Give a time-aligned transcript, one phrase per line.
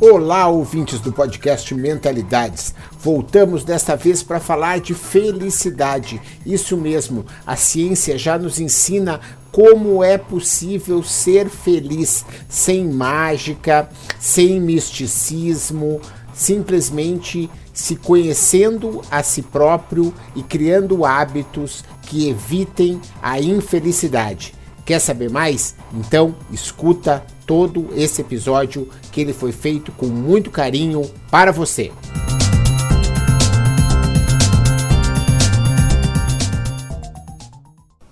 [0.00, 2.72] Olá, ouvintes do podcast Mentalidades.
[3.00, 6.22] Voltamos desta vez para falar de felicidade.
[6.46, 9.20] Isso mesmo, a ciência já nos ensina
[9.50, 13.88] como é possível ser feliz sem mágica,
[14.20, 16.00] sem misticismo,
[16.32, 24.54] simplesmente se conhecendo a si próprio e criando hábitos que evitem a infelicidade.
[24.84, 25.74] Quer saber mais?
[25.92, 31.90] Então escuta todo esse episódio que ele foi feito com muito carinho para você.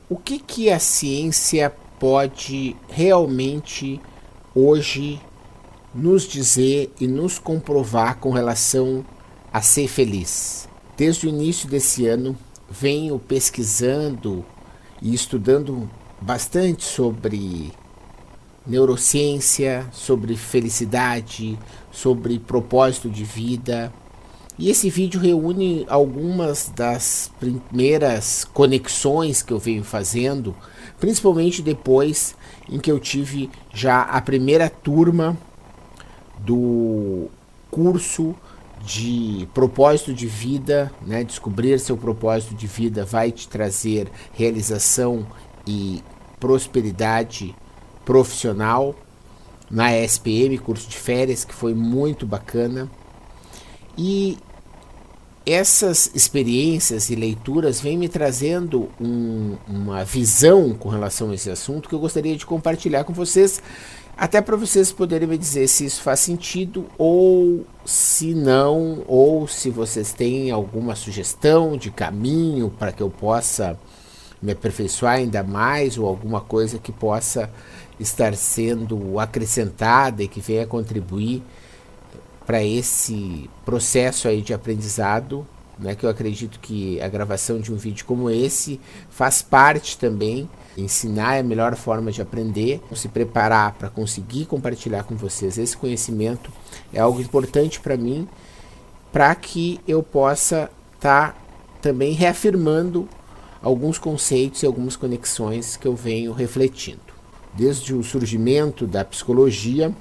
[0.09, 4.01] O que, que a ciência pode realmente
[4.55, 5.21] hoje
[5.95, 9.05] nos dizer e nos comprovar com relação
[9.53, 10.67] a ser feliz?
[10.97, 12.35] Desde o início desse ano,
[12.71, 14.43] venho pesquisando
[15.03, 15.91] e estudando
[16.23, 17.71] bastante sobre
[18.67, 21.59] neurociência, sobre felicidade,
[21.93, 23.93] sobre propósito de vida.
[24.59, 30.55] E esse vídeo reúne algumas das primeiras conexões que eu venho fazendo,
[30.99, 32.35] principalmente depois
[32.69, 35.37] em que eu tive já a primeira turma
[36.39, 37.29] do
[37.71, 38.35] curso
[38.85, 41.25] de propósito de vida, né?
[41.25, 45.27] Descobrir seu propósito de vida vai te trazer realização
[45.67, 46.03] e
[46.39, 47.55] prosperidade
[48.07, 48.95] profissional
[49.71, 52.89] na SPM, curso de férias, que foi muito bacana.
[53.99, 54.39] E
[55.45, 61.89] essas experiências e leituras vêm me trazendo um, uma visão com relação a esse assunto
[61.89, 63.61] que eu gostaria de compartilhar com vocês,
[64.17, 69.69] até para vocês poderem me dizer se isso faz sentido ou se não, ou se
[69.69, 73.79] vocês têm alguma sugestão de caminho para que eu possa
[74.41, 77.51] me aperfeiçoar ainda mais ou alguma coisa que possa
[77.99, 81.43] estar sendo acrescentada e que venha contribuir
[82.47, 85.47] para esse processo aí de aprendizado,
[85.79, 88.81] né, que eu acredito que a gravação de um vídeo como esse
[89.11, 90.49] faz parte também.
[90.77, 95.77] Ensinar é a melhor forma de aprender, se preparar para conseguir compartilhar com vocês esse
[95.77, 96.53] conhecimento
[96.93, 98.29] é algo importante para mim,
[99.11, 101.39] para que eu possa estar tá
[101.81, 103.09] também reafirmando
[103.63, 107.06] alguns conceitos e algumas conexões que eu venho refletindo.
[107.57, 109.95] Desde o surgimento da psicologia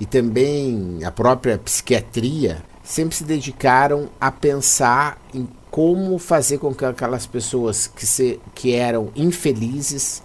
[0.00, 6.84] e também a própria psiquiatria, sempre se dedicaram a pensar em como fazer com que
[6.84, 10.22] aquelas pessoas que, se, que eram infelizes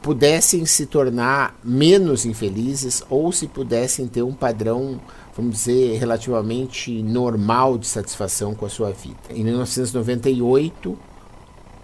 [0.00, 5.00] pudessem se tornar menos infelizes ou se pudessem ter um padrão
[5.40, 9.16] vamos dizer, relativamente normal de satisfação com a sua vida.
[9.30, 10.98] Em 1998,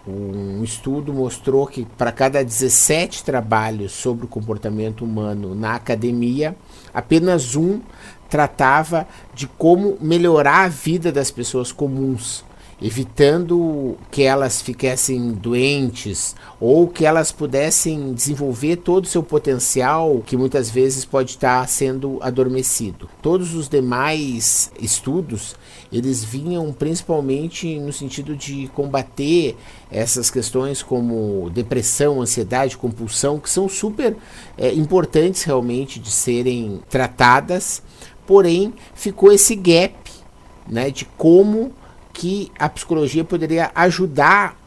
[0.06, 6.54] um estudo mostrou que para cada 17 trabalhos sobre o comportamento humano na academia,
[6.94, 7.80] apenas um
[8.28, 12.44] tratava de como melhorar a vida das pessoas comuns
[12.80, 20.36] evitando que elas ficassem doentes ou que elas pudessem desenvolver todo o seu potencial que
[20.36, 23.08] muitas vezes pode estar sendo adormecido.
[23.22, 25.56] Todos os demais estudos
[25.90, 29.56] eles vinham principalmente no sentido de combater
[29.90, 34.16] essas questões como depressão, ansiedade, compulsão, que são super
[34.58, 37.82] é, importantes realmente de serem tratadas,
[38.26, 39.94] porém ficou esse gap
[40.68, 41.72] né, de como
[42.16, 44.58] que a psicologia poderia ajudar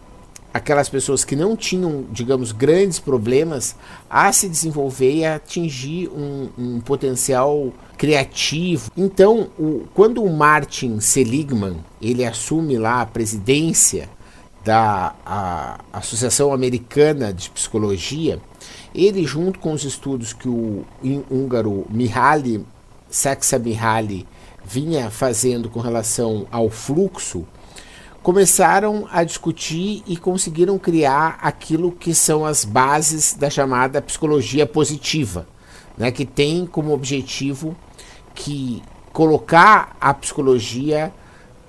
[0.54, 3.76] aquelas pessoas que não tinham, digamos, grandes problemas
[4.08, 8.92] a se desenvolver e atingir um, um potencial criativo.
[8.96, 14.08] Então, o, quando o Martin Seligman ele assume lá a presidência
[14.64, 18.40] da a, Associação Americana de Psicologia,
[18.94, 20.86] ele junto com os estudos que o
[21.32, 22.64] húngaro Mihaly
[23.10, 24.28] Csikszentmihalyi
[24.70, 27.44] vinha fazendo com relação ao fluxo,
[28.22, 35.48] começaram a discutir e conseguiram criar aquilo que são as bases da chamada psicologia positiva,
[35.98, 37.76] né, que tem como objetivo
[38.36, 41.12] que colocar a psicologia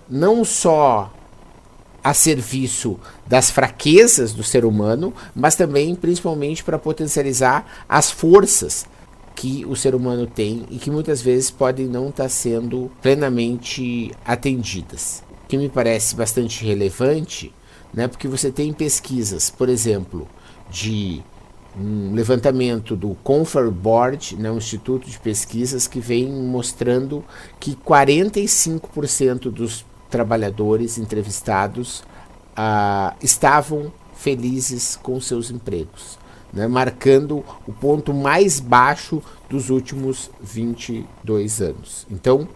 [0.07, 1.11] não só
[2.05, 8.87] a serviço das fraquezas do ser humano, mas também principalmente para potencializar as forças
[9.41, 14.13] que o ser humano tem e que muitas vezes podem não estar tá sendo plenamente
[14.23, 15.23] atendidas.
[15.45, 17.51] O que me parece bastante relevante,
[17.95, 20.29] né, porque você tem pesquisas, por exemplo,
[20.71, 21.23] de
[21.75, 27.25] um levantamento do Confer Board, né, um instituto de pesquisas que vem mostrando
[27.59, 32.05] que 45% dos trabalhadores entrevistados
[32.55, 36.20] ah, estavam felizes com seus empregos.
[36.53, 42.07] Né, marcando o ponto mais baixo dos últimos 22 anos.
[42.11, 42.49] Então,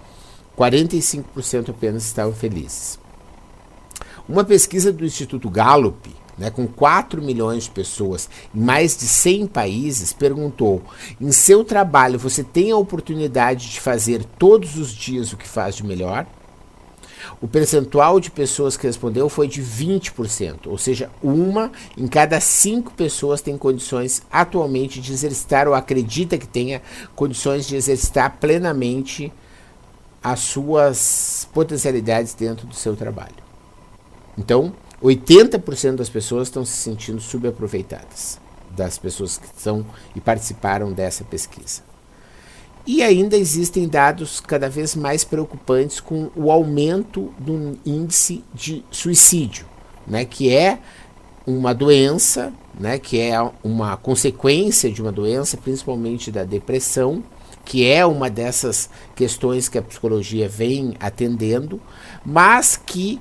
[0.57, 2.99] 45% apenas estavam felizes.
[4.29, 6.09] Uma pesquisa do Instituto Gallup,
[6.39, 10.83] né, com 4 milhões de pessoas em mais de 100 países, perguntou:
[11.21, 15.77] em seu trabalho você tem a oportunidade de fazer todos os dias o que faz
[15.77, 16.27] de melhor?
[17.41, 22.93] O percentual de pessoas que respondeu foi de 20%, ou seja, uma em cada cinco
[22.93, 26.83] pessoas tem condições atualmente de exercitar ou acredita que tenha
[27.15, 29.33] condições de exercitar plenamente
[30.23, 33.45] as suas potencialidades dentro do seu trabalho.
[34.39, 34.73] Então,
[35.03, 38.41] 80% das pessoas estão se sentindo subaproveitadas,
[38.71, 39.85] das pessoas que estão
[40.17, 41.94] e participaram dessa pesquisa.
[42.87, 49.67] E ainda existem dados cada vez mais preocupantes com o aumento do índice de suicídio,
[50.07, 50.79] né, que é
[51.47, 57.23] uma doença, né, que é uma consequência de uma doença, principalmente da depressão,
[57.65, 61.81] que é uma dessas questões que a psicologia vem atendendo,
[62.25, 63.19] mas que,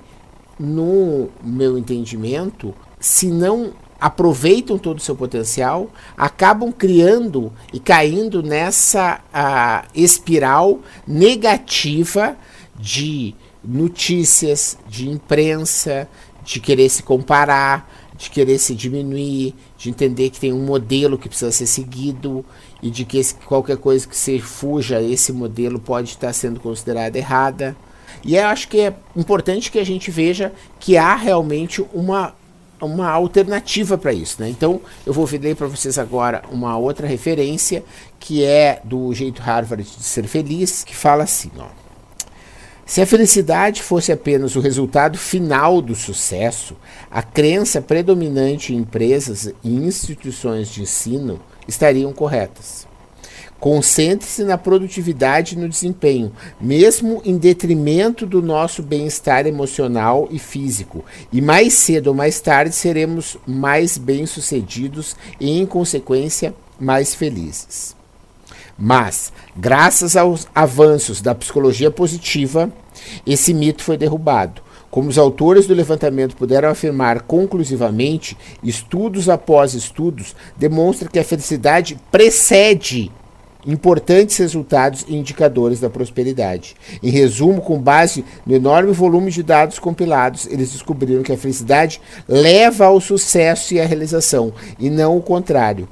[0.59, 9.21] no meu entendimento, se não aproveitam todo o seu potencial, acabam criando e caindo nessa
[9.33, 12.35] uh, espiral negativa
[12.77, 13.33] de
[13.63, 16.09] notícias, de imprensa,
[16.43, 21.29] de querer se comparar, de querer se diminuir, de entender que tem um modelo que
[21.29, 22.45] precisa ser seguido
[22.81, 27.17] e de que esse, qualquer coisa que se fuja esse modelo pode estar sendo considerada
[27.17, 27.73] errada.
[28.21, 32.35] E eu acho que é importante que a gente veja que há realmente uma
[32.83, 34.41] uma alternativa para isso.
[34.41, 34.49] Né?
[34.49, 37.83] Então, eu vou ler para vocês agora uma outra referência,
[38.19, 41.67] que é do jeito Harvard de ser feliz, que fala assim: ó,
[42.85, 46.75] se a felicidade fosse apenas o resultado final do sucesso,
[47.09, 52.85] a crença predominante em empresas e instituições de ensino estariam corretas.
[53.63, 61.05] Concentre-se na produtividade e no desempenho, mesmo em detrimento do nosso bem-estar emocional e físico.
[61.31, 67.95] E mais cedo ou mais tarde seremos mais bem-sucedidos e, em consequência, mais felizes.
[68.77, 72.69] Mas, graças aos avanços da psicologia positiva,
[73.25, 74.61] esse mito foi derrubado.
[74.91, 81.97] Como os autores do levantamento puderam afirmar conclusivamente, estudos após estudos demonstram que a felicidade
[82.11, 83.09] precede
[83.65, 86.75] importantes resultados e indicadores da prosperidade.
[87.01, 92.01] Em resumo, com base no enorme volume de dados compilados, eles descobriram que a felicidade
[92.27, 95.87] leva ao sucesso e à realização, e não o contrário.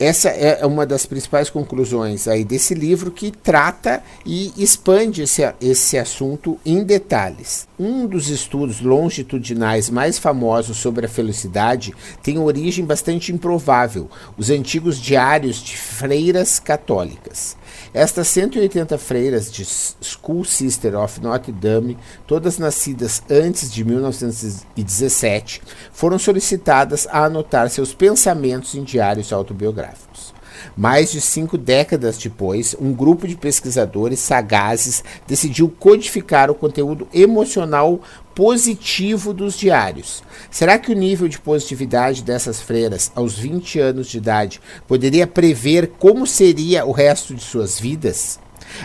[0.00, 5.98] Essa é uma das principais conclusões aí desse livro que trata e expande esse, esse
[5.98, 7.68] assunto em detalhes.
[7.78, 11.92] Um dos estudos longitudinais mais famosos sobre a felicidade
[12.22, 14.08] tem origem bastante improvável,
[14.38, 17.54] os antigos diários de freiras católicas.
[17.92, 25.60] Estas 180 freiras de School Sister of Notre Dame, todas nascidas antes de 1917,
[25.92, 30.32] foram solicitadas a anotar seus pensamentos em diários autobiográficos.
[30.76, 38.00] Mais de cinco décadas depois, um grupo de pesquisadores sagazes decidiu codificar o conteúdo emocional
[38.34, 40.22] positivo dos diários.
[40.50, 45.92] Será que o nível de positividade dessas freiras aos 20 anos de idade poderia prever
[45.98, 48.38] como seria o resto de suas vidas?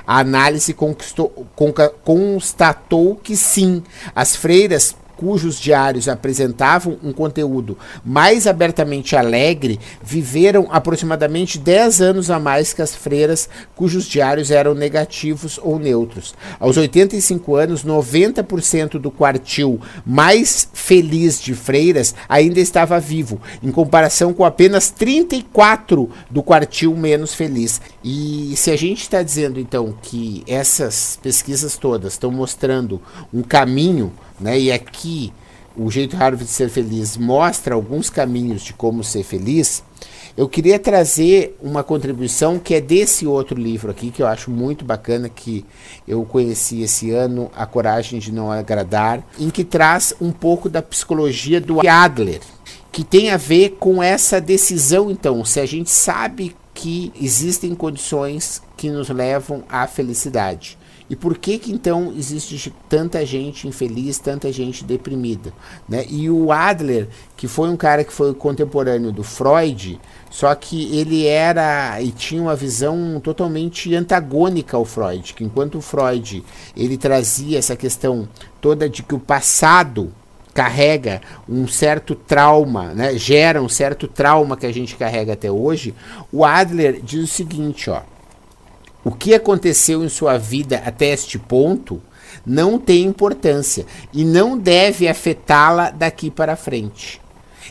[0.06, 0.76] A análise
[2.04, 3.84] constatou que sim,
[4.16, 12.40] as freiras cujos diários apresentavam um conteúdo mais abertamente alegre, viveram aproximadamente 10 anos a
[12.40, 16.34] mais que as freiras cujos diários eram negativos ou neutros.
[16.60, 24.34] Aos 85 anos, 90% do quartil mais feliz de freiras ainda estava vivo, em comparação
[24.34, 27.82] com apenas 34 do quartil menos feliz.
[28.04, 33.02] E se a gente está dizendo então que essas pesquisas todas estão mostrando
[33.34, 34.60] um caminho né?
[34.60, 35.34] E aqui
[35.77, 39.84] o jeito Harvard de ser feliz mostra alguns caminhos de como ser feliz.
[40.38, 44.84] Eu queria trazer uma contribuição que é desse outro livro aqui, que eu acho muito
[44.84, 45.65] bacana, que
[46.08, 50.82] eu conheci esse ano, A Coragem de Não Agradar, em que traz um pouco da
[50.82, 52.42] psicologia do Adler,
[52.92, 58.62] que tem a ver com essa decisão, então, se a gente sabe que existem condições
[58.75, 60.77] que nos levam à felicidade.
[61.10, 65.54] E por que que então existe tanta gente infeliz, tanta gente deprimida?
[65.88, 66.06] Né?
[66.10, 67.08] E o Adler,
[67.38, 70.00] que foi um cara que foi contemporâneo do Freud,
[70.32, 75.82] só que ele era e tinha uma visão totalmente antagônica ao Freud, que enquanto o
[75.82, 76.44] Freud
[76.76, 78.28] ele trazia essa questão
[78.60, 80.12] toda de que o passado
[80.56, 85.94] carrega um certo trauma, né, gera um certo trauma que a gente carrega até hoje,
[86.32, 88.02] o Adler diz o seguinte, ó,
[89.06, 92.02] o que aconteceu em sua vida até este ponto
[92.44, 97.22] não tem importância e não deve afetá-la daqui para frente.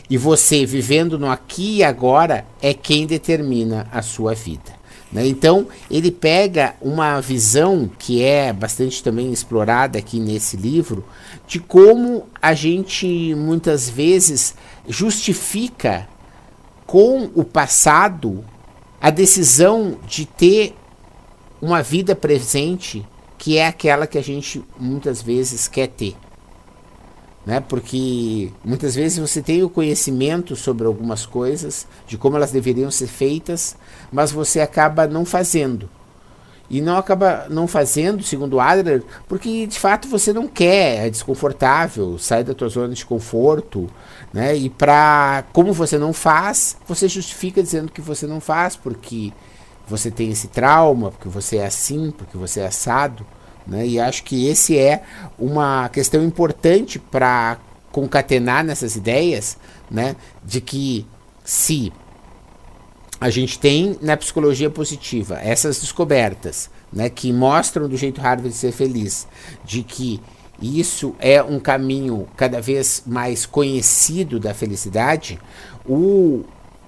[0.09, 4.73] E você vivendo no aqui e agora é quem determina a sua vida.
[5.11, 5.27] Né?
[5.27, 11.03] Então, ele pega uma visão que é bastante também explorada aqui nesse livro,
[11.45, 14.55] de como a gente muitas vezes
[14.87, 16.07] justifica
[16.87, 18.41] com o passado
[19.01, 20.75] a decisão de ter
[21.65, 23.05] uma vida presente
[23.37, 26.15] que é aquela que a gente muitas vezes quer ter
[27.45, 27.59] né?
[27.59, 33.07] Porque muitas vezes você tem o conhecimento sobre algumas coisas, de como elas deveriam ser
[33.07, 33.75] feitas,
[34.11, 35.87] mas você acaba não fazendo.
[36.67, 42.17] E não acaba não fazendo, segundo Adler, porque de fato você não quer, é desconfortável,
[42.17, 43.87] sai da tua zona de conforto,
[44.33, 44.55] né?
[44.55, 49.31] E para como você não faz, você justifica dizendo que você não faz porque
[49.87, 53.25] você tem esse trauma, porque você é assim, porque você é assado.
[53.65, 53.85] Né?
[53.87, 55.03] E acho que esse é
[55.37, 57.57] uma questão importante para
[57.91, 59.57] concatenar nessas ideias,
[59.89, 60.15] né?
[60.43, 61.05] de que
[61.43, 61.91] se
[63.19, 68.71] a gente tem na psicologia positiva essas descobertas né, que mostram do jeito Harvard ser
[68.71, 69.27] feliz,
[69.63, 70.21] de que
[70.61, 75.39] isso é um caminho cada vez mais conhecido da felicidade,
[75.85, 76.43] o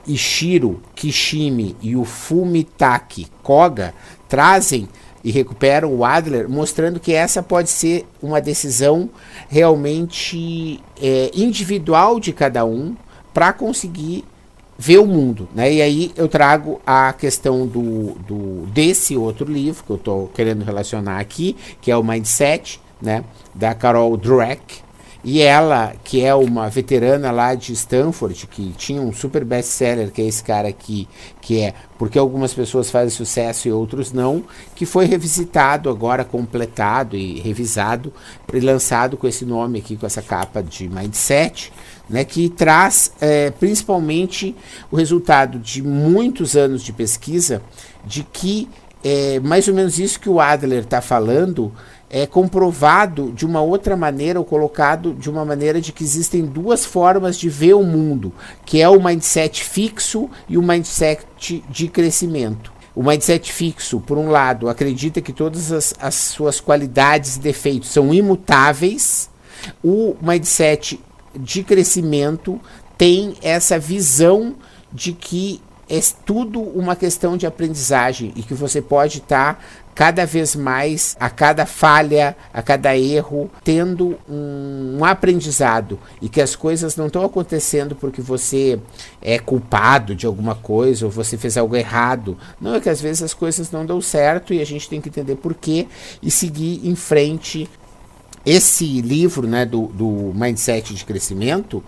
[0.07, 3.93] Ishiro Kishimi e o Fumitaki Koga
[4.27, 4.87] trazem
[5.23, 9.09] e recuperam o Adler, mostrando que essa pode ser uma decisão
[9.49, 12.95] realmente é, individual de cada um
[13.33, 14.23] para conseguir
[14.77, 15.73] ver o mundo, né?
[15.73, 20.63] E aí eu trago a questão do, do desse outro livro que eu estou querendo
[20.63, 23.23] relacionar aqui, que é o Mindset, né?
[23.55, 24.81] Da Carol Dweck,
[25.23, 30.21] e ela, que é uma veterana lá de Stanford, que tinha um super best-seller, que
[30.21, 31.07] é esse cara aqui,
[31.41, 34.43] que é Porque Algumas Pessoas Fazem Sucesso e Outros Não,
[34.75, 38.13] que foi revisitado agora, completado e revisado,
[38.53, 41.73] e lançado com esse nome aqui, com essa capa de Mindset,
[42.09, 44.55] né, que traz é, principalmente
[44.89, 47.61] o resultado de muitos anos de pesquisa,
[48.05, 48.69] de que
[49.03, 51.71] é mais ou menos isso que o Adler está falando,
[52.09, 56.85] é comprovado de uma outra maneira ou colocado de uma maneira de que existem duas
[56.85, 58.33] formas de ver o mundo,
[58.65, 61.25] que é o mindset fixo e o mindset
[61.69, 62.71] de crescimento.
[62.95, 67.89] O mindset fixo, por um lado, acredita que todas as, as suas qualidades e defeitos
[67.89, 69.29] são imutáveis.
[69.83, 70.99] O mindset
[71.35, 72.59] de crescimento
[72.97, 74.55] tem essa visão
[74.91, 79.59] de que é tudo uma questão de aprendizagem e que você pode estar tá
[79.97, 86.39] cada vez mais, a cada falha, a cada erro, tendo um, um aprendizado e que
[86.39, 88.79] as coisas não estão acontecendo porque você
[89.19, 92.37] é culpado de alguma coisa ou você fez algo errado.
[92.61, 95.09] Não é que às vezes as coisas não dão certo e a gente tem que
[95.09, 95.87] entender por quê
[96.21, 97.67] e seguir em frente
[98.45, 101.83] esse livro né, do, do mindset de crescimento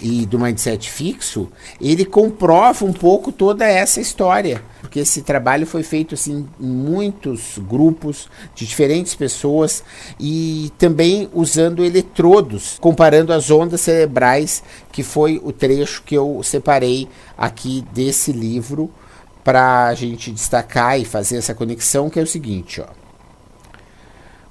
[0.00, 1.48] e do mindset fixo,
[1.80, 4.62] ele comprova um pouco toda essa história.
[4.80, 9.82] Porque esse trabalho foi feito assim, em muitos grupos de diferentes pessoas
[10.20, 14.62] e também usando eletrodos, comparando as ondas cerebrais,
[14.92, 18.90] que foi o trecho que eu separei aqui desse livro
[19.42, 22.86] para a gente destacar e fazer essa conexão, que é o seguinte, ó.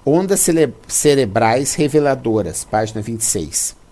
[0.06, 0.46] Ondas
[0.88, 3.85] cerebrais reveladoras, página 26.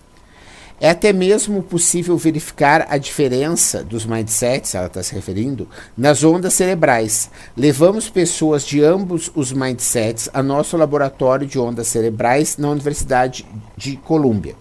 [0.84, 6.56] É até mesmo possível verificar a diferença dos mindsets, ela está se referindo, nas ondas
[6.56, 7.30] cerebrais.
[7.56, 13.46] Levamos pessoas de ambos os mindsets a nosso laboratório de ondas cerebrais na Universidade
[13.78, 14.58] de Colômbia.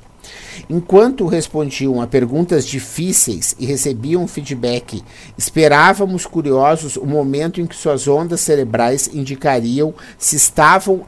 [0.70, 5.02] Enquanto respondiam a perguntas difíceis e recebiam feedback,
[5.36, 11.04] esperávamos curiosos o momento em que suas ondas cerebrais indicariam se estavam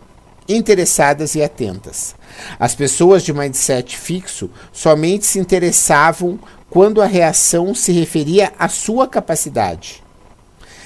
[0.48, 2.16] interessadas e atentas.
[2.58, 6.38] As pessoas de mindset fixo somente se interessavam
[6.70, 10.03] quando a reação se referia à sua capacidade.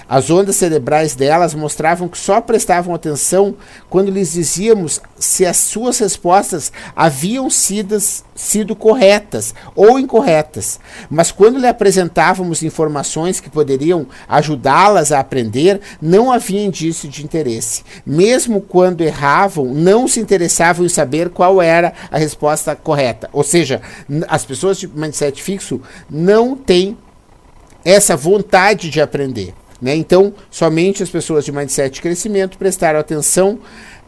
[0.09, 3.55] As ondas cerebrais delas mostravam que só prestavam atenção
[3.91, 7.99] quando lhes dizíamos se as suas respostas haviam sido,
[8.35, 10.81] sido corretas ou incorretas.
[11.11, 17.85] Mas quando lhe apresentávamos informações que poderiam ajudá-las a aprender, não havia indício de interesse.
[18.07, 23.29] Mesmo quando erravam, não se interessavam em saber qual era a resposta correta.
[23.31, 23.83] Ou seja,
[24.27, 26.97] as pessoas de mindset fixo não têm
[27.85, 29.55] essa vontade de aprender.
[29.80, 29.94] Né?
[29.94, 33.61] Então, somente as pessoas de mindset de crescimento prestaram atenção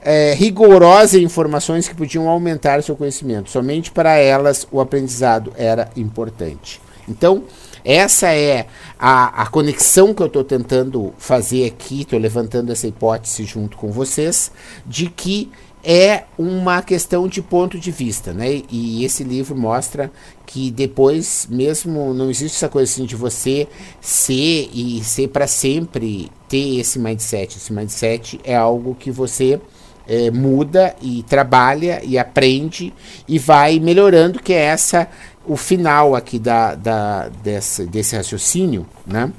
[0.02, 3.50] é, rigorosa em informações que podiam aumentar seu conhecimento.
[3.50, 6.80] Somente para elas o aprendizado era importante.
[7.08, 7.44] Então,
[7.84, 8.66] essa é
[8.98, 13.90] a, a conexão que eu estou tentando fazer aqui, estou levantando essa hipótese junto com
[13.90, 14.52] vocês,
[14.86, 15.50] de que
[15.82, 18.62] é uma questão de ponto de vista, né?
[18.70, 20.10] E esse livro mostra
[20.46, 23.68] que depois, mesmo não existe essa coisa assim de você
[24.00, 27.56] ser e ser para sempre ter esse mindset.
[27.56, 29.60] Esse mindset é algo que você
[30.06, 32.92] é, muda e trabalha e aprende
[33.28, 35.08] e vai melhorando, que é essa
[35.46, 39.32] o final aqui da, da, desse, desse raciocínio, né?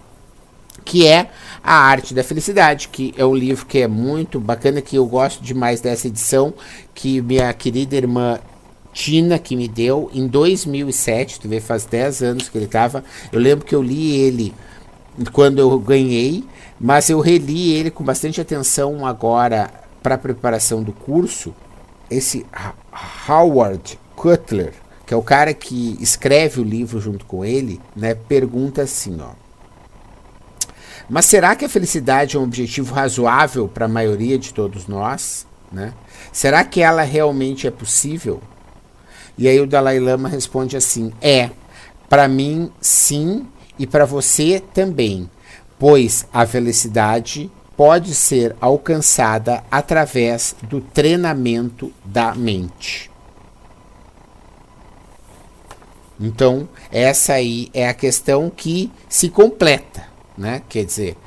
[0.83, 1.29] Que é
[1.63, 5.43] A Arte da Felicidade, que é um livro que é muito bacana, que eu gosto
[5.43, 6.53] demais dessa edição,
[6.93, 8.39] que minha querida irmã
[8.93, 13.03] Tina que me deu em 2007, tu vê, faz 10 anos que ele estava.
[13.31, 14.53] Eu lembro que eu li ele
[15.31, 16.43] quando eu ganhei,
[16.79, 19.71] mas eu reli ele com bastante atenção agora
[20.01, 21.53] para a preparação do curso.
[22.09, 22.45] Esse
[23.27, 24.73] Howard Cutler,
[25.05, 29.31] que é o cara que escreve o livro junto com ele, né, pergunta assim, ó.
[31.12, 35.46] Mas será que a felicidade é um objetivo razoável para a maioria de todos nós?
[35.70, 35.94] Né?
[36.32, 38.41] Será que ela realmente é possível?
[39.38, 41.50] E aí o Dalai Lama responde assim: é,
[42.08, 43.46] para mim sim
[43.77, 45.30] e para você também,
[45.77, 53.12] pois a felicidade pode ser alcançada através do treinamento da mente.
[56.18, 60.61] Então, essa aí é a questão que se completa né?
[60.67, 61.17] Quer dizer,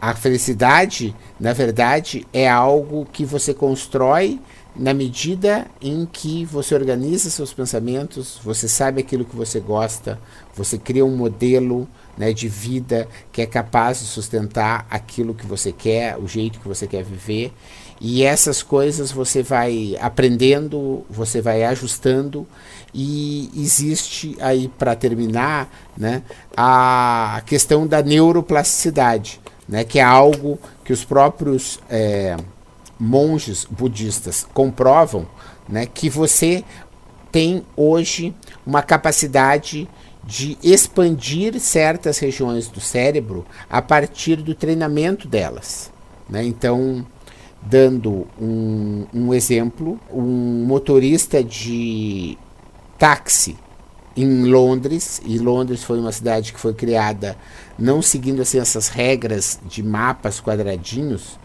[0.00, 4.40] a felicidade, na verdade, é algo que você constrói
[4.78, 10.20] na medida em que você organiza seus pensamentos, você sabe aquilo que você gosta,
[10.54, 15.72] você cria um modelo né, de vida que é capaz de sustentar aquilo que você
[15.72, 17.52] quer, o jeito que você quer viver.
[17.98, 22.46] E essas coisas você vai aprendendo, você vai ajustando
[22.98, 26.22] e existe aí para terminar, né,
[26.56, 29.38] a questão da neuroplasticidade,
[29.68, 32.38] né, que é algo que os próprios é,
[32.98, 35.26] monges budistas comprovam,
[35.68, 36.64] né, que você
[37.30, 38.34] tem hoje
[38.66, 39.86] uma capacidade
[40.24, 45.92] de expandir certas regiões do cérebro a partir do treinamento delas.
[46.30, 46.44] Né?
[46.44, 47.06] Então,
[47.60, 52.38] dando um, um exemplo, um motorista de
[52.98, 53.56] táxi
[54.16, 57.36] em Londres, e Londres foi uma cidade que foi criada
[57.78, 61.38] não seguindo assim essas regras de mapas quadradinhos.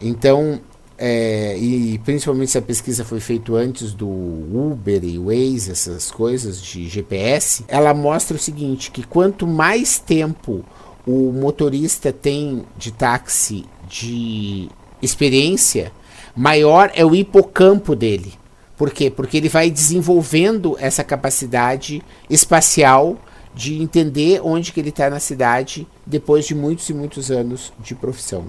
[0.00, 0.60] Então,
[0.98, 6.60] é, e principalmente se a pesquisa foi feita antes do Uber e Waze, essas coisas
[6.60, 10.64] de GPS, ela mostra o seguinte, que quanto mais tempo
[11.06, 14.68] o motorista tem de táxi de
[15.00, 15.92] experiência,
[16.36, 18.34] maior é o hipocampo dele.
[18.78, 19.10] Por quê?
[19.10, 23.18] Porque ele vai desenvolvendo essa capacidade espacial
[23.52, 27.96] de entender onde que ele está na cidade depois de muitos e muitos anos de
[27.96, 28.46] profissão.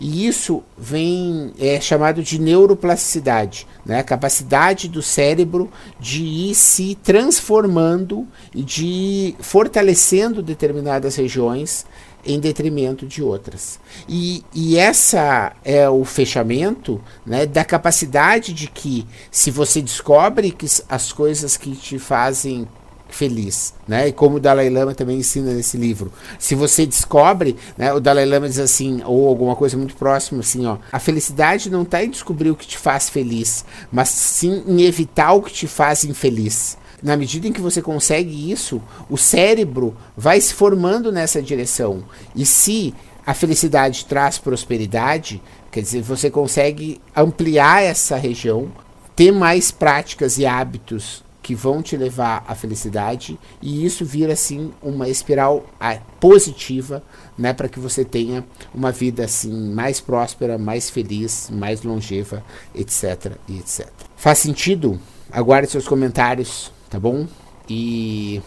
[0.00, 4.00] E isso vem é chamado de neuroplasticidade, né?
[4.00, 11.86] a capacidade do cérebro de ir se transformando e de fortalecendo determinadas regiões
[12.26, 13.78] em detrimento de outras.
[14.08, 20.66] E, e essa é o fechamento né, da capacidade de que, se você descobre que
[20.88, 22.66] as coisas que te fazem
[23.08, 24.08] feliz, né?
[24.08, 26.12] E como o Dalai Lama também ensina nesse livro.
[26.38, 30.66] Se você descobre, né, o Dalai Lama diz assim, ou alguma coisa muito próxima assim,
[30.66, 34.82] ó, a felicidade não está em descobrir o que te faz feliz, mas sim em
[34.82, 39.94] evitar o que te faz infeliz na medida em que você consegue isso, o cérebro
[40.16, 42.02] vai se formando nessa direção.
[42.34, 42.94] E se
[43.26, 48.72] a felicidade traz prosperidade, quer dizer, você consegue ampliar essa região,
[49.14, 54.72] ter mais práticas e hábitos que vão te levar à felicidade e isso vira assim
[54.82, 57.02] uma espiral ah, positiva,
[57.36, 58.42] né, para que você tenha
[58.74, 62.42] uma vida assim mais próspera, mais feliz, mais longeva,
[62.74, 63.86] etc, etc.
[64.16, 64.98] Faz sentido?
[65.30, 67.26] Aguarde seus comentários tá bom?
[67.68, 68.40] E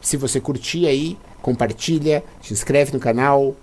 [0.00, 3.56] se você curtir aí, compartilha, se inscreve no canal.